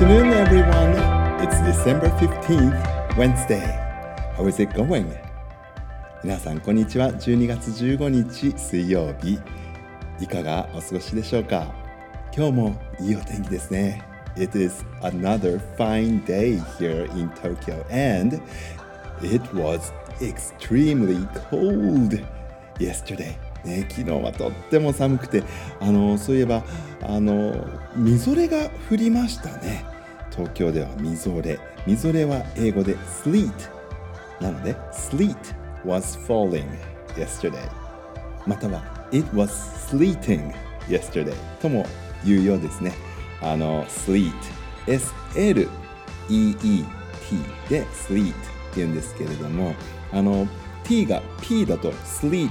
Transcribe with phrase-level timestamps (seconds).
[0.00, 0.94] afternoon, everyone.
[1.42, 3.66] It's December 15th, Wednesday.
[4.36, 5.12] How is it going?
[6.22, 7.12] 皆さん、こんにちは。
[7.12, 9.40] 12月15日水曜日。
[10.20, 11.74] いかがお過ごしでしょうか
[12.32, 14.04] 今日もいいお天気ですね。
[14.36, 18.40] It is another fine day here in Tokyo and
[19.20, 22.24] it was extremely cold
[22.78, 23.36] yesterday.
[23.64, 25.42] ね、昨日はとっても寒くて
[25.80, 26.64] あのそういえば
[27.02, 29.84] あのみぞれが降りましたね。
[30.30, 31.58] 東京ではみぞれ。
[31.86, 33.50] みぞれは英語で sleet
[34.40, 35.36] なので sleet
[35.84, 36.66] was falling
[37.16, 37.68] yesterday
[38.46, 39.48] または it was
[39.90, 40.52] sleeting
[40.88, 41.86] yesterday とも
[42.24, 42.92] 言うようですね。
[43.40, 44.32] あの sleet
[44.86, 45.68] S-L-E-E-T
[47.68, 48.34] で sleet っ
[48.72, 49.74] ていうんですけれども
[50.12, 50.46] あの
[50.84, 52.50] T が P だと sleep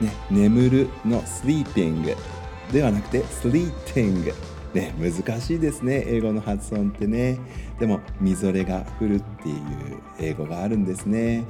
[0.00, 2.16] ね、眠るの sleeping
[2.72, 4.32] ではなくて sleeting
[4.74, 7.38] ね、難しいですね英語の発音ってね。
[7.78, 9.56] でもみぞれが降るっていう
[10.18, 11.44] 英語があるんですね。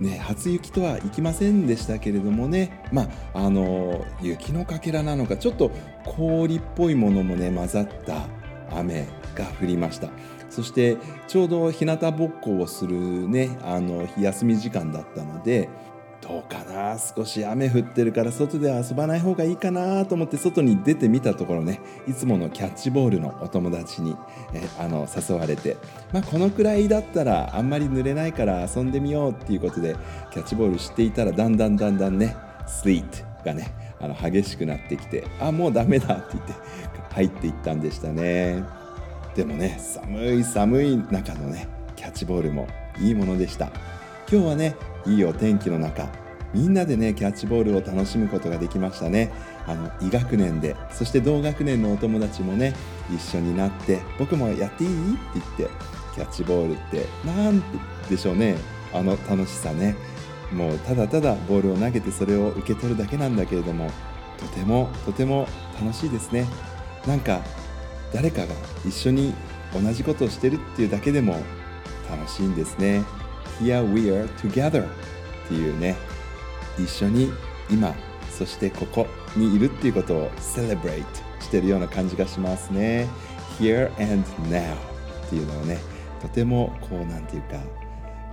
[0.00, 2.84] ね初雪とはいきませんでしたけれどもね。
[2.92, 5.72] まああの雪のかけらなのかちょっと
[6.04, 8.28] 氷っぽいものもね混ざった
[8.70, 10.10] 雨が降りました。
[10.48, 12.96] そしてちょうど日向ぼっこをする
[13.28, 15.68] ねあの休み時間だったので
[16.22, 16.96] どうかな？
[16.98, 21.80] 少し雨降ってるから外で遊ばない方がいいかなと思って外に出てみたところね。
[22.08, 24.16] いつものキャッチボールのお友達に
[24.54, 25.76] えあの誘われて、
[26.12, 29.96] まあ、このくらいだったらあんまり濡れないから遊んでみようっていうことで
[30.30, 32.36] キャッチボールしていたらだんだんだんだんね
[32.68, 36.52] スイートがねあの激しくなってきてあもうダメだって言って
[37.14, 38.62] 入っていったんでしたね。
[39.34, 42.68] でもね寒い寒い中のねキャッチボールも
[43.00, 43.70] いいものでした。
[44.32, 46.08] 今日はねいいお天気の中
[46.54, 49.30] みんなでねキャッチボールを楽しむことができましたね。
[49.66, 52.72] あの医学年でそして同学年のお友達もね
[53.14, 55.68] 一緒になって僕もやっていいって言って
[56.14, 57.62] キャッチボールってなん
[58.08, 58.56] でしょうね。
[58.94, 59.96] あの楽しさね。
[60.50, 63.90] もうただただボールを投げてそれを受け取るだけなんだけれども
[64.38, 65.46] とてもとても
[65.78, 66.46] 楽しいですね。
[67.06, 67.42] なんか
[68.14, 68.54] 誰かが
[68.86, 69.34] 一緒に
[69.74, 71.36] 同じことをしてるっていうだけでも
[72.10, 73.02] 楽しいんですね。
[73.60, 74.88] Here we are together っ
[75.48, 75.96] ていうね。
[76.78, 77.30] 一緒に
[77.70, 77.94] 今
[78.30, 81.04] そしてここにいるっていうことを celebrate
[81.40, 83.08] してるような感じがしますね。
[83.58, 84.74] Here and now
[85.26, 85.78] っていうのをね
[86.20, 87.60] とてもこうなんていうか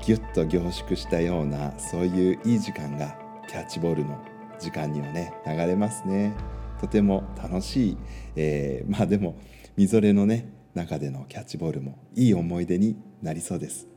[0.01, 4.17] ギュッと凝縮したようなそういういい時間がキャッチボールの
[4.59, 6.33] 時間にはね流れますね。
[6.79, 7.97] とても楽しい、
[8.37, 9.37] えー、まあでも
[9.75, 13.88] みぞれのね中でのキャッチボールもいい思い出になりそうです。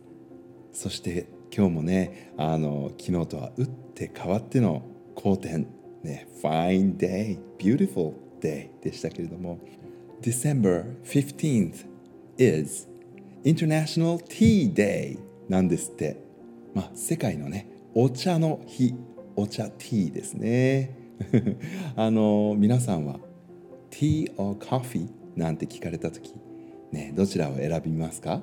[0.73, 4.83] そして今日もねあの昨日とは打って変わっての
[5.15, 5.67] 好天
[6.03, 9.59] ね Fine day beautiful day でしたけれども
[10.23, 11.87] December 15th
[12.39, 12.89] is
[13.45, 15.19] International Tea Day
[15.49, 16.17] なんですって。
[16.75, 18.95] まあ世界のねお茶の日
[19.37, 20.97] お茶ティーですね。
[21.97, 23.21] あの皆さんは
[23.91, 26.35] Tea or Coffee なんて聞かれた時
[26.91, 28.43] ねどちらを選びますか？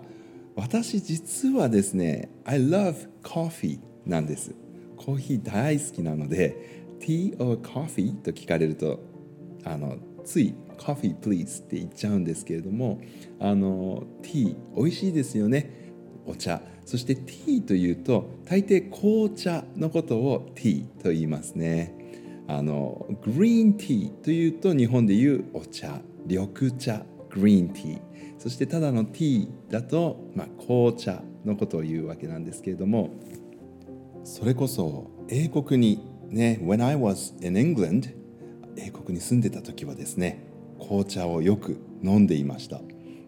[0.60, 4.54] 私実はですね I love coffee なんです。
[4.98, 9.00] コーヒー大好きなので Tea or coffee と聞かれると
[9.64, 13.00] あのつい Coffee please って言っちゃうんですけれども
[13.40, 15.94] あの Tea 美味しいですよね。
[16.26, 16.62] お茶。
[16.86, 21.96] そして Tea というと大抵紅茶のことを Tea と言いますね。
[22.50, 26.02] あのグリーンティーというと日本でいうお茶。
[26.26, 27.06] 緑茶。
[27.30, 28.09] グリーンティー
[28.40, 33.12] そしてただのティーだと、まあ、紅茶のことを言うわけなんですけれども
[34.24, 38.16] それこそ英国にね When I was in England
[38.78, 40.46] 英国に住んでた時はですね
[40.80, 42.80] 紅茶をよく飲んでいました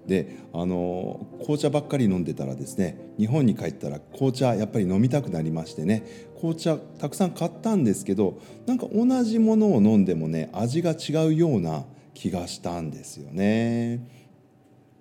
[0.08, 14.22] であの紅茶ばっかり飲んでたらですね日本に帰ったら紅茶やっぱり飲みたくなりましてね紅茶たくさん買ったんですけどなんか同じものを飲んでもね味が違うような気がしたんですよね。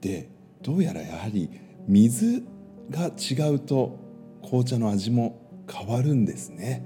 [0.00, 0.28] で
[0.62, 1.50] どうやらやはり
[1.86, 2.44] 水
[2.90, 3.98] が違うと
[4.42, 6.84] 紅茶の味も変わるんですね。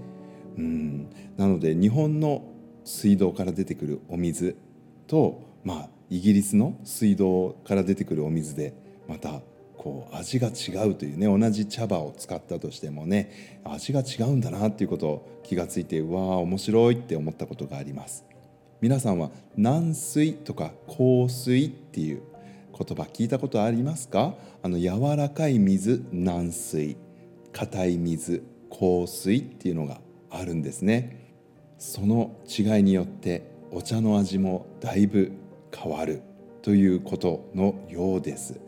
[0.57, 2.45] うんなので日本の
[2.85, 4.57] 水道から出てくるお水
[5.07, 8.75] と、まあ、イギリスの水道から出てくるお水で
[9.09, 9.41] また
[9.77, 18.25] こう味が違うというね同じ茶葉を使ったとしてもね味が違うんだなっていうことを気がついてうわあ面白いって思ったことがあります
[18.81, 22.23] 皆さんは軟水とか硬水っていう
[22.77, 24.35] 言葉聞いたことありますか？
[24.63, 26.97] あの柔らかい水軟水
[27.53, 30.01] 硬い水硬水っていうのが
[30.31, 31.33] あるんですね。
[31.79, 35.33] その違いによってお茶の味もだいぶ
[35.75, 36.23] 変わる
[36.63, 38.59] ということのようです。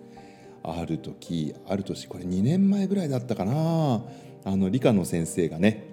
[0.62, 4.02] ある時ある年これ2年前ぐらいだったかな。
[4.44, 5.84] あの理科の先生がね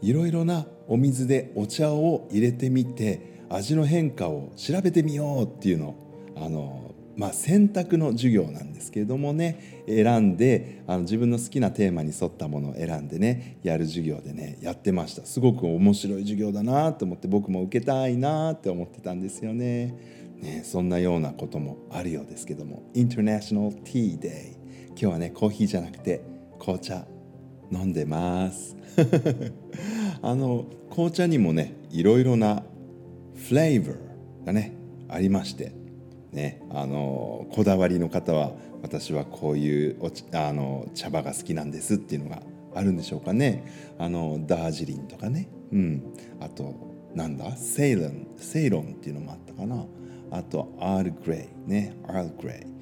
[0.00, 15.26] いろいろなお水でお茶を入れてみて味の変化を調べてみようっていうのをあのまあ、選択の授業なんですけれどもね選んであの自分の好きなテーマに沿ったものを選んでねやる授業でねやってました。
[15.26, 19.94] すごく面白い授業だなと思って僕も受けたいなって思ってたんですよね。
[20.40, 22.82] ねそんなようなこともあるようですけども。
[22.94, 24.56] International Tea Day
[24.88, 26.22] 今日はねコーヒーじゃなくて
[26.58, 27.06] 紅茶
[27.70, 28.76] 飲んでます。
[30.22, 32.62] あの紅茶にもねいろいろな
[33.34, 34.72] フレーバーがね
[35.08, 35.81] ありまして。
[36.32, 38.52] ね、あのこだわりの方は
[38.82, 42.42] 私はこういうおあの茶葉が好きなんですっていうのが
[42.74, 43.94] あるんでしょうかね。
[43.98, 46.02] あのダージリンとかね、うん、
[46.40, 46.74] あと
[47.14, 47.54] なんだ？
[47.56, 49.84] セイロンセイロンっていうのもあったかな。
[50.30, 51.94] あとアールグレイね。
[52.08, 52.72] アールグレイ。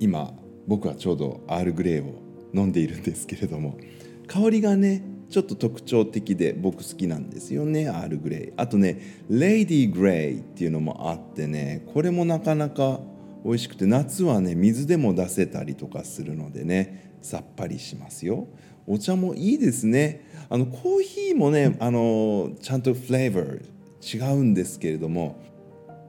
[0.00, 0.32] 今
[0.66, 2.20] 僕はちょうどアールグレイを
[2.52, 3.78] 飲んでいるんですけれども
[4.26, 5.02] 香りがね
[5.38, 7.88] ちょっと特徴的で僕好きなんですよね。
[7.88, 12.98] アールグレイあとねレイディーグレイっていうのもあってねこれもなかなか
[13.44, 18.48] 美味しくて夏はね水でも出せたりとかするのでねさっぱりしますよ。
[18.88, 20.26] お茶もいいですね。
[20.48, 23.62] あのコーヒーもねあのちゃんとフレーバー
[24.02, 25.40] 違うんですけれども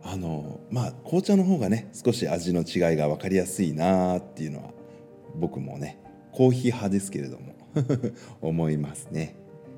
[0.02, 4.72] あのまあ紅茶の方がね少し味の違いが分かりやすいなっていうのは
[5.36, 7.59] 僕もねコーヒー派ですけれども。
[8.42, 9.36] 思いますね。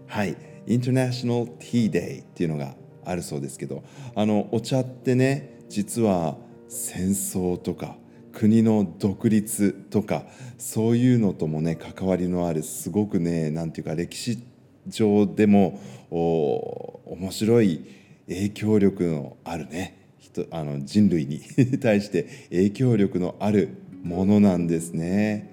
[0.07, 0.35] はい、
[0.67, 3.83] インターナショナルティーデイっていうのがあるそうですけど
[4.15, 7.97] あのお茶ってね実は戦争とか
[8.33, 10.23] 国の独立とか
[10.57, 14.43] そういうのともね関わりのあるすごくねなんていうか歴史
[14.87, 15.79] 上でも
[16.09, 17.85] 面白い
[18.27, 21.41] 影響力のあるね人あの人類に
[21.81, 23.69] 対して影響力のある
[24.03, 25.50] ものなんですね。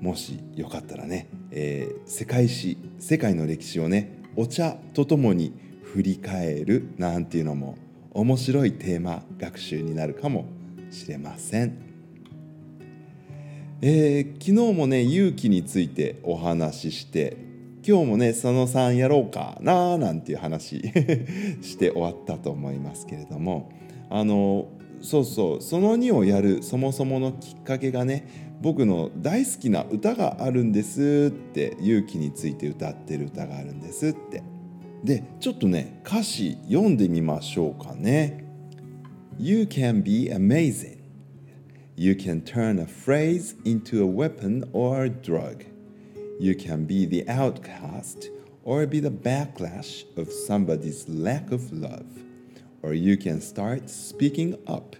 [0.00, 5.52] もしよかったらねえー、世界史世界の歴史をねお茶とともに
[5.82, 7.76] 振り返るなんていうのも
[8.12, 10.46] 面白いテーマ学習になるかも
[10.90, 11.78] しれません、
[13.82, 17.36] えー、昨日もね勇気についてお話しして
[17.86, 20.80] 今日もね佐野さんやろうかななんていう話
[21.62, 23.72] して終わったと思いますけれども
[24.08, 24.68] あの
[25.02, 34.42] そうそうその2をやるそもそものきっかけがね僕の大好きな歌があるんですって勇気について歌ってる歌があるんですって
[35.02, 38.44] でちょっとね歌詞読んでみましょうかね
[39.38, 40.98] You can be amazing
[41.96, 45.64] You can turn a phrase into a weapon or a drug
[46.38, 48.30] You can be the outcast
[48.62, 52.04] or be the backlash of somebody's lack of love
[52.82, 54.96] or you can start speaking up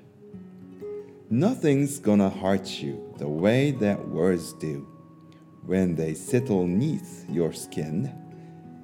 [1.29, 4.88] Nothing's gonna hurt you the way that words do
[5.66, 8.14] when they settle neath your skin,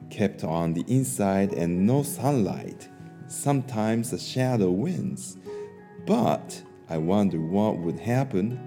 [0.09, 2.89] kept on the inside and no sunlight.
[3.27, 5.37] Sometimes a shadow wins.
[6.05, 8.59] But I wonder what would happen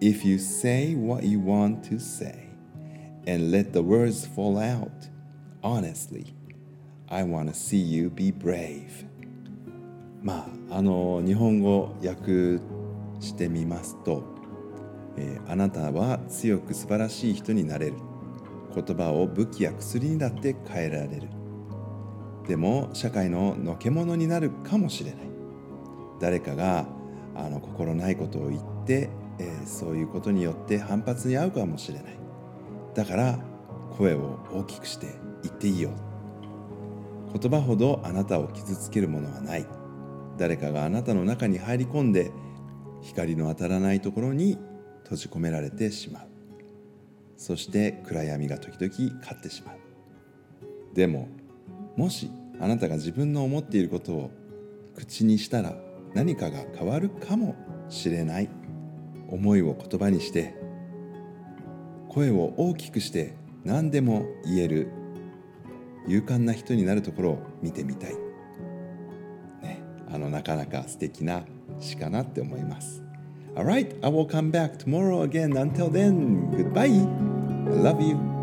[0.00, 2.48] if you say what you want to say
[3.26, 5.08] and let the words fall out.
[5.62, 6.34] Honestly,
[7.08, 9.06] I want to see you be brave.
[10.22, 12.60] まあ、あの日本語訳
[13.20, 14.22] してみますと、
[15.17, 17.93] えー、あなたは強く素晴らしい人になれる。
[18.75, 21.29] 言葉を武器や薬にだって変えられる。
[22.47, 25.19] でも社会ののけ者になるかもしれない。
[26.19, 26.85] 誰かが
[27.35, 29.09] あの心ないことを言って、
[29.39, 32.17] えー、そういうことによって反発に遭うかもしれない。
[32.93, 33.39] だから
[33.97, 35.07] 声を大きくして
[35.43, 35.91] 言っていいよ。
[37.39, 39.65] 言葉ほどあなたを傷つけるものはない。
[40.37, 42.31] 誰かがあなたの中に入り込んで
[43.01, 44.57] 光の当たらないところに
[45.07, 46.27] 閉じ込められてしまう。
[47.37, 49.77] そして暗闇が時々勝ってしまう。
[50.93, 51.29] でも
[51.95, 54.31] もしあなたが自分の思っていることを
[54.95, 55.75] 口にしたら
[56.13, 57.55] 何かが変わるかも
[57.89, 58.49] しれない。
[59.29, 60.55] 思いを言葉にして
[62.09, 64.89] 声を大きくして何でも言える。
[66.07, 68.15] 勇敢な人になるところを見てみたい、
[69.61, 71.43] ね、あのなかなか素敵な
[71.79, 73.06] 詩かなって思います。
[73.57, 75.57] Alright, I will come back tomorrow again.
[75.57, 76.93] Until then, goodbye.
[76.93, 78.36] I love you.